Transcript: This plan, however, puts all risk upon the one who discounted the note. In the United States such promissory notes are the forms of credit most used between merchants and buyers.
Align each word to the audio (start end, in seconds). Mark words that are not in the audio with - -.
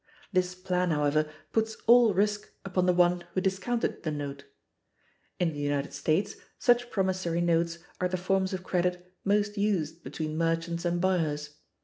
This 0.33 0.55
plan, 0.55 0.89
however, 0.89 1.29
puts 1.53 1.75
all 1.85 2.15
risk 2.15 2.49
upon 2.65 2.87
the 2.87 2.93
one 2.93 3.23
who 3.35 3.41
discounted 3.41 4.01
the 4.01 4.09
note. 4.09 4.45
In 5.39 5.53
the 5.53 5.59
United 5.59 5.93
States 5.93 6.37
such 6.57 6.89
promissory 6.89 7.39
notes 7.39 7.77
are 7.99 8.07
the 8.09 8.17
forms 8.17 8.51
of 8.51 8.63
credit 8.63 9.13
most 9.23 9.59
used 9.59 10.01
between 10.03 10.39
merchants 10.39 10.85
and 10.85 10.99
buyers. 10.99 11.59